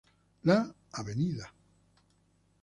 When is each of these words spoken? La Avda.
La 0.45 0.65
Avda. 0.93 1.53